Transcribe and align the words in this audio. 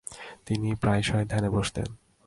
তিনি 0.45 0.69
প্রায়শই 0.75 1.25
ধ্যানে 1.25 1.49
বসতেন। 1.49 1.87